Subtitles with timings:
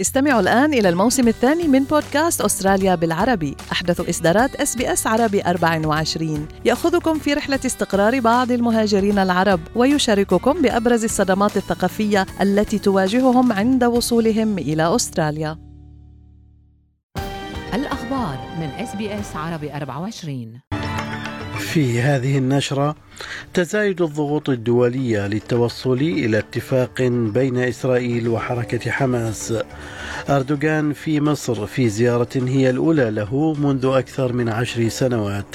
[0.00, 3.56] استمعوا الآن إلى الموسم الثاني من بودكاست أستراليا بالعربي.
[3.72, 10.62] أحدث إصدارات إس بي إس عربي 24 يأخذكم في رحلة استقرار بعض المهاجرين العرب ويشارككم
[10.62, 15.58] بأبرز الصدمات الثقافية التي تواجههم عند وصولهم إلى أستراليا.
[17.74, 20.69] الأخبار من إس بي إس عربي 24
[21.60, 22.96] في هذه النشرة
[23.54, 29.54] تزايد الضغوط الدولية للتوصل إلى اتفاق بين إسرائيل وحركة حماس.
[30.28, 35.54] أردوغان في مصر في زيارة هي الأولى له منذ أكثر من عشر سنوات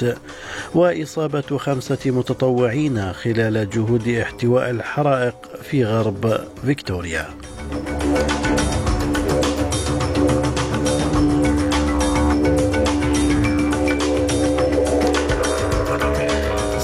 [0.74, 7.26] وإصابة خمسة متطوعين خلال جهود احتواء الحرائق في غرب فيكتوريا.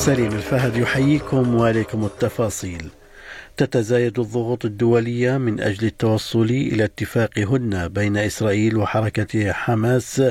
[0.07, 2.89] سليم الفهد يحييكم وعليكم التفاصيل.
[3.57, 10.23] تتزايد الضغوط الدولية من أجل التوصل إلى اتفاق هدنة بين إسرائيل وحركة حماس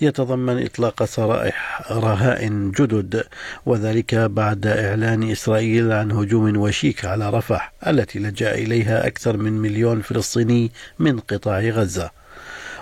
[0.00, 3.24] يتضمن إطلاق سرائح رهائن جدد
[3.66, 10.00] وذلك بعد إعلان إسرائيل عن هجوم وشيك على رفح التي لجأ إليها أكثر من مليون
[10.00, 12.10] فلسطيني من قطاع غزة.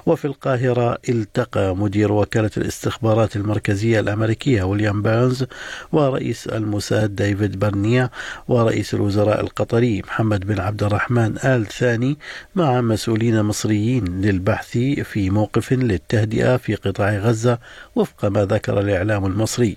[0.06, 5.44] وفي القاهرة التقى مدير وكالة الاستخبارات المركزية الأمريكية ويليام بيرنز
[5.92, 8.08] ورئيس الموساد ديفيد برنيع
[8.48, 12.18] ورئيس الوزراء القطري محمد بن عبد الرحمن آل ثاني
[12.54, 14.70] مع مسؤولين مصريين للبحث
[15.04, 17.58] في موقف للتهدئة في قطاع غزة
[17.94, 19.76] وفق ما ذكر الإعلام المصري.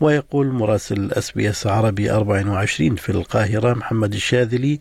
[0.00, 4.80] ويقول مراسل اس بي اس عربي 24 في القاهرة محمد الشاذلي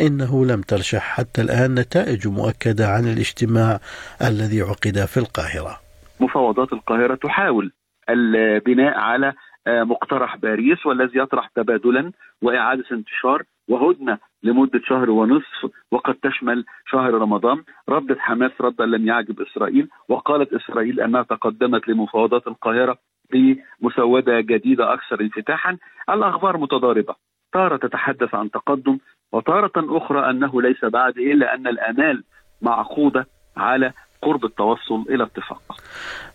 [0.00, 3.80] إنه لم ترشح حتى الآن نتائج مؤكدة عن الاجتماع
[4.22, 5.80] الذي عقد في القاهرة.
[6.20, 7.72] مفاوضات القاهرة تحاول
[8.08, 9.32] البناء على
[9.68, 17.62] مقترح باريس والذي يطرح تبادلا وإعادة انتشار وهدنة لمدة شهر ونصف وقد تشمل شهر رمضان.
[17.88, 22.98] ردت حماس ردا لم يعجب إسرائيل وقالت إسرائيل أنها تقدمت لمفاوضات القاهرة
[23.32, 25.76] بمسودة جديدة أكثر انفتاحا
[26.10, 27.14] الأخبار متضاربة.
[27.52, 28.98] تارة تتحدث عن تقدم
[29.32, 32.24] وتارة أخرى أنه ليس بعد إلا أن الآمال
[32.62, 33.26] معقودة
[33.56, 33.92] على
[34.22, 35.62] قرب التوصل إلى اتفاق.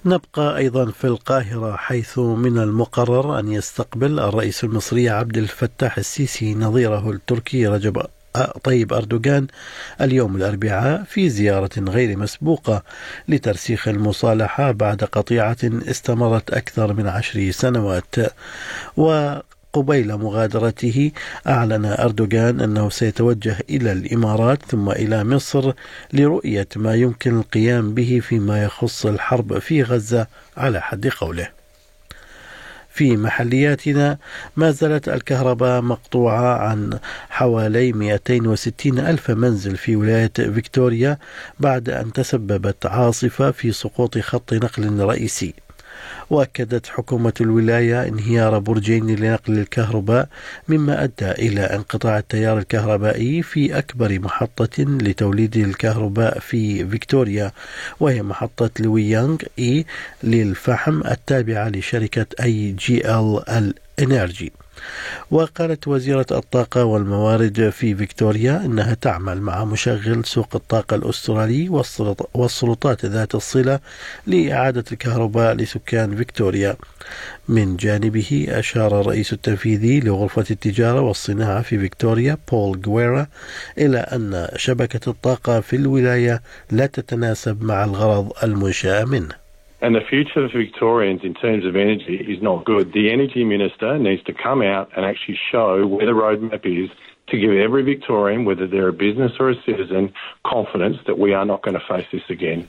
[0.05, 7.09] نبقى أيضا في القاهرة حيث من المقرر أن يستقبل الرئيس المصري عبد الفتاح السيسي نظيره
[7.11, 7.97] التركي رجب
[8.63, 9.47] طيب أردوغان
[10.01, 12.83] اليوم الأربعاء في زيارة غير مسبوقة
[13.27, 18.15] لترسيخ المصالحة بعد قطيعة استمرت أكثر من عشر سنوات.
[18.97, 19.35] و
[19.75, 21.11] قبيل مغادرته
[21.47, 25.73] أعلن أردوغان أنه سيتوجه إلى الإمارات ثم إلى مصر
[26.13, 31.54] لرؤية ما يمكن القيام به فيما يخص الحرب في غزة على حد قوله.
[32.95, 34.17] في محلياتنا
[34.55, 41.17] ما زالت الكهرباء مقطوعة عن حوالي 260 ألف منزل في ولاية فيكتوريا
[41.59, 45.64] بعد أن تسببت عاصفة في سقوط خط نقل رئيسي.
[46.29, 50.27] وأكدت حكومة الولاية انهيار برجين لنقل الكهرباء
[50.67, 57.51] مما أدى إلى انقطاع التيار الكهربائي في أكبر محطة لتوليد الكهرباء في فيكتوريا
[57.99, 59.85] وهي محطة لويانغ A
[60.23, 64.51] للفحم التابعة لشركة AGL Energy
[65.31, 71.69] وقالت وزيرة الطاقة والموارد في فيكتوريا أنها تعمل مع مشغل سوق الطاقة الأسترالي
[72.33, 73.79] والسلطات ذات الصلة
[74.27, 76.75] لإعادة الكهرباء لسكان فيكتوريا.
[77.47, 83.27] من جانبه أشار الرئيس التنفيذي لغرفة التجارة والصناعة في فيكتوريا بول جويرا
[83.77, 86.41] إلى أن شبكة الطاقة في الولاية
[86.71, 89.44] لا تتناسب مع الغرض المنشأ منه.
[89.85, 92.91] And the future of Victorians in terms of energy is not good.
[92.91, 96.89] The Energy Minister needs to come out and actually show where the roadmap is
[97.27, 100.11] to give every Victorian, whether they're a business or a citizen,
[100.43, 102.67] confidence that we are not going to face this again.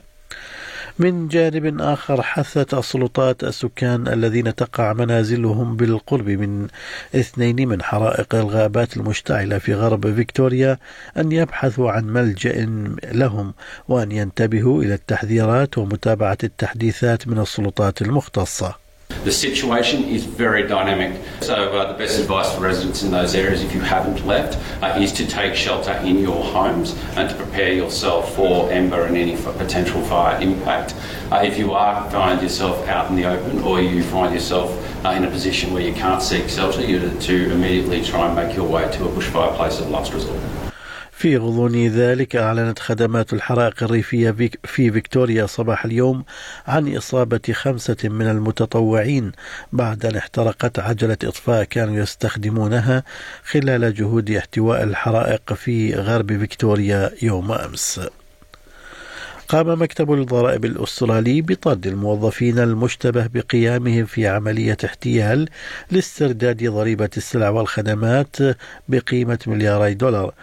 [0.99, 6.67] من جانب آخر حثت السلطات السكان الذين تقع منازلهم بالقرب من
[7.15, 10.77] اثنين من حرائق الغابات المشتعلة في غرب فيكتوريا
[11.17, 12.65] أن يبحثوا عن ملجأ
[13.03, 13.53] لهم
[13.87, 18.86] وأن ينتبهوا إلى التحذيرات ومتابعة التحديثات من السلطات المختصة.
[19.23, 21.21] The situation is very dynamic.
[21.41, 24.99] So, uh, the best advice for residents in those areas, if you haven't left, uh,
[24.99, 29.35] is to take shelter in your homes and to prepare yourself for ember and any
[29.35, 30.95] potential fire impact.
[31.31, 34.71] Uh, if you are find yourself out in the open or you find yourself
[35.05, 38.55] uh, in a position where you can't seek shelter, you to immediately try and make
[38.55, 40.39] your way to a bushfire place of last resort.
[41.17, 44.31] في غضون ذلك أعلنت خدمات الحرائق الريفية
[44.63, 46.23] في فيكتوريا صباح اليوم
[46.67, 49.31] عن إصابة خمسة من المتطوعين
[49.73, 53.03] بعد أن احترقت عجلة إطفاء كانوا يستخدمونها
[53.43, 57.99] خلال جهود احتواء الحرائق في غرب فيكتوريا يوم أمس.
[59.47, 65.49] قام مكتب الضرائب الأسترالي بطرد الموظفين المشتبه بقيامهم في عملية احتيال
[65.91, 68.35] لاسترداد ضريبة السلع والخدمات
[68.87, 70.33] بقيمة ملياري دولار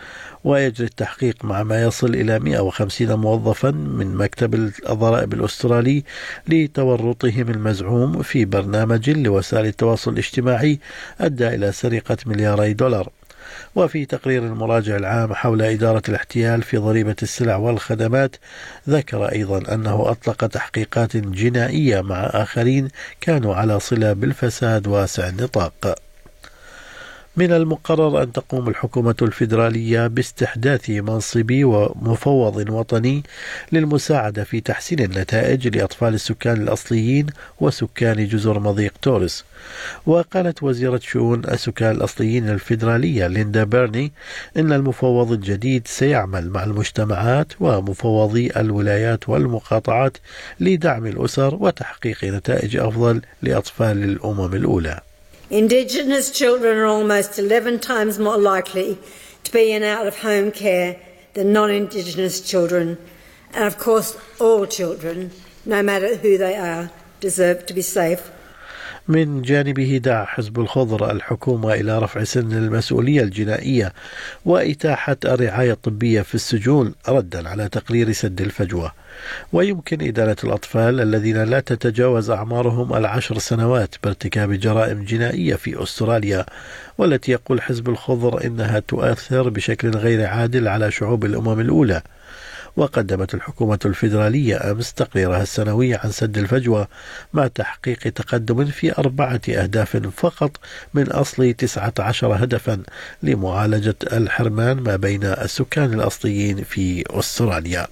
[0.45, 4.55] ويجري التحقيق مع ما يصل إلى 150 موظفا من مكتب
[4.91, 6.05] الضرائب الأسترالي
[6.49, 10.79] لتورطهم المزعوم في برنامج لوسائل التواصل الاجتماعي
[11.21, 13.11] أدى إلى سرقة ملياري دولار.
[13.75, 18.37] وفي تقرير المراجع العام حول إدارة الاحتيال في ضريبة السلع والخدمات
[18.89, 22.89] ذكر أيضا أنه أطلق تحقيقات جنائية مع آخرين
[23.21, 26.04] كانوا على صلة بالفساد واسع النطاق.
[27.37, 33.23] من المقرر أن تقوم الحكومة الفيدرالية باستحداث منصب ومفوض وطني
[33.73, 37.27] للمساعدة في تحسين النتائج لأطفال السكان الأصليين
[37.61, 39.45] وسكان جزر مضيق تورس
[40.07, 44.13] وقالت وزيرة شؤون السكان الأصليين الفيدرالية ليندا بيرني
[44.57, 50.17] إن المفوض الجديد سيعمل مع المجتمعات ومفوضي الولايات والمقاطعات
[50.61, 55.01] لدعم الأسر وتحقيق نتائج أفضل لأطفال الأمم الأولى.
[55.51, 58.99] Indigenous children are almost 11 times more likely
[59.45, 60.99] to be in out of home care
[61.35, 62.97] than non Indigenous children.
[63.53, 65.33] And of course, all children,
[65.67, 68.31] no matter who they are, deserve to be safe
[69.09, 73.93] من جانبه دعا حزب الخضر الحكومة إلى رفع سن المسؤولية الجنائية
[74.45, 78.93] وإتاحة الرعاية الطبية في السجون ردا على تقرير سد الفجوة.
[79.53, 86.47] ويمكن إدانة الأطفال الذين لا تتجاوز أعمارهم العشر سنوات بارتكاب جرائم جنائية في أستراليا
[86.99, 92.03] والتي يقول حزب الخضر إنها تؤثر بشكل غير عادل على شعوب الأمم الأولى.
[92.77, 96.89] وقدمت الحكومة الفيدرالية أمس تقريرها السنوي عن سد الفجوة
[97.33, 100.51] مع تحقيق تقدم في أربعة أهداف فقط
[100.95, 102.83] من أصل 19 هدفا
[103.23, 107.87] لمعالجة الحرمان ما بين السكان الأصليين في أستراليا.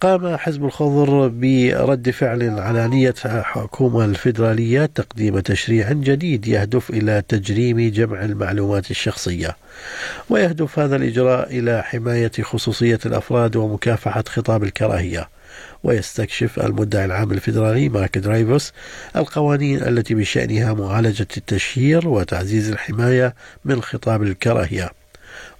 [0.00, 7.90] قام حزب الخضر برد فعل على نية الحكومة الفيدرالية تقديم تشريع جديد يهدف إلى تجريم
[7.90, 9.56] جمع المعلومات الشخصية.
[10.30, 15.28] ويهدف هذا الإجراء إلى حماية خصوصية الأفراد ومكافحة خطاب الكراهية.
[15.84, 18.72] ويستكشف المدعي العام الفيدرالي مارك درايفوس
[19.16, 23.34] القوانين التي من شأنها معالجة التشهير وتعزيز الحماية
[23.64, 24.90] من خطاب الكراهية.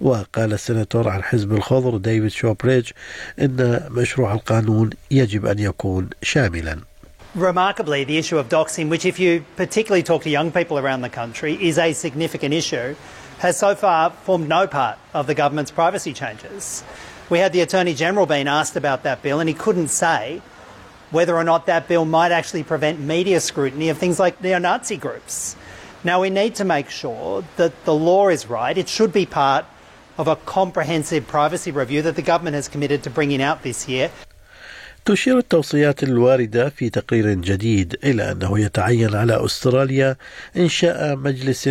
[0.02, 2.92] وقال السناتور عن حزب الخضر ديفيد شوبريج
[3.40, 6.80] إن مشروع القانون يجب أن يكون شاملا
[7.36, 11.10] Remarkably, the issue of doxing, which if you particularly talk to young people around the
[11.10, 12.96] country is a significant issue,
[13.40, 16.84] has so far formed no part of the government's privacy changes.
[17.32, 20.44] We had the Attorney General being asked about that bill, and he couldn't say
[21.10, 24.98] whether or not that bill might actually prevent media scrutiny of things like neo Nazi
[24.98, 25.56] groups.
[26.04, 28.78] Now, we need to make sure that the law is right.
[28.78, 29.66] It should be part
[30.18, 34.10] of a comprehensive privacy review that the government has committed to bringing out this year.
[35.06, 40.16] تشير التوصيات الواردة في تقرير جديد إلى أنه يتعين على أستراليا
[40.58, 41.68] إنشاء مجلس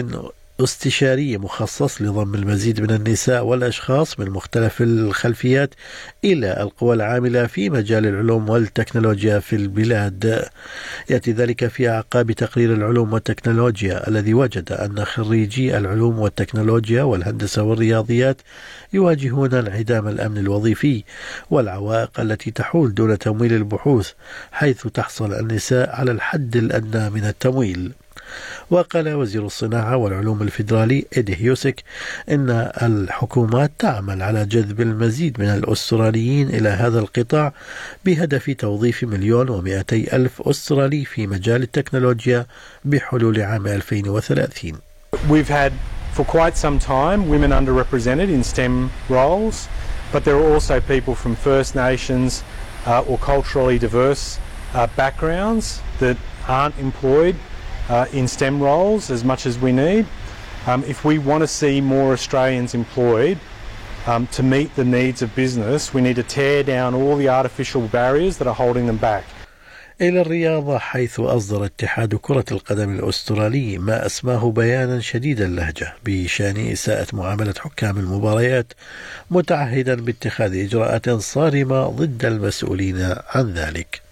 [0.64, 5.74] استشاري مخصص لضم المزيد من النساء والأشخاص من مختلف الخلفيات
[6.24, 10.50] إلى القوى العاملة في مجال العلوم والتكنولوجيا في البلاد.
[11.10, 18.42] يأتي ذلك في أعقاب تقرير العلوم والتكنولوجيا الذي وجد أن خريجي العلوم والتكنولوجيا والهندسة والرياضيات
[18.94, 21.04] يواجهون انعدام الأمن الوظيفي
[21.50, 24.12] والعوائق التي تحول دون تمويل البحوث
[24.52, 27.92] حيث تحصل النساء على الحد الأدنى من التمويل.
[28.70, 31.84] وقال وزير الصناعة والعلوم الفيدرالي إيدي هيوسك
[32.30, 32.50] إن
[32.82, 37.54] الحكومات تعمل على جذب المزيد من الأستراليين إلى هذا القطاع
[38.06, 42.46] بهدف توظيف مليون ومئتي ألف أسترالي في مجال التكنولوجيا
[42.86, 44.74] بحلول عام 2030
[45.30, 45.74] We've had
[46.14, 49.68] for quite some time women underrepresented in STEM roles,
[50.12, 52.44] but there are also people from First Nations
[52.86, 54.40] uh, or culturally diverse
[54.74, 56.18] uh, backgrounds that
[56.48, 57.36] aren't employed
[57.90, 60.06] uh, in STEM roles as much as we need.
[60.68, 63.38] Um, if we want to see more Australians employed
[64.06, 67.88] um, to meet the needs of business, we need to tear down all the artificial
[67.88, 69.24] barriers that are holding them back.
[70.02, 77.08] إلى الرياضة حيث أصدر اتحاد كرة القدم الأسترالي ما أسماه بيانا شديد اللهجة بشأن إساءة
[77.14, 78.74] معاملة حكام المباريات
[79.32, 84.07] متعهدا باتخاذ إجراءات صارمة ضد المسؤولين عن ذلك.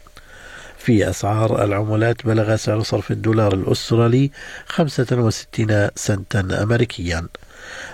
[0.86, 4.32] في أسعار العملات بلغ سعر صرف الدولار الأسترالي
[4.68, 7.28] 65 سنتا أمريكيا.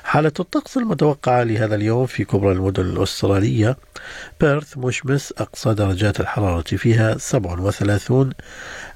[0.03, 3.77] حالة الطقس المتوقعة لهذا اليوم في كبرى المدن الأسترالية
[4.41, 8.33] بيرث مشمس أقصى درجات الحرارة فيها 37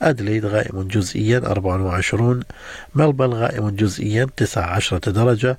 [0.01, 2.39] أدليد غائم جزئيا 24
[2.95, 5.57] ملبن غائم جزئيا 19 درجة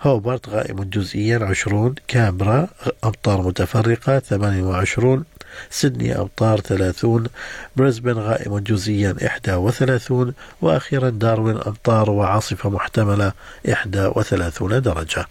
[0.00, 2.68] هوبرت غائم جزئيا 20 كامبرا
[3.04, 5.24] أمطار متفرقة 28
[5.70, 7.26] سيدني أمطار 30
[7.76, 9.16] بريسبن غائم جزئيا
[9.56, 13.32] 31 وأخيرا داروين أمطار وعاصفة محتملة
[13.94, 15.26] 31 درجة.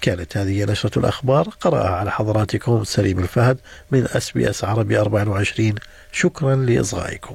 [0.00, 3.58] كانت هذه نشرة الأخبار قرأها على حضراتكم سليم الفهد
[3.90, 5.74] من أس بي أس عربي 24
[6.12, 7.34] شكرا لإصغائكم.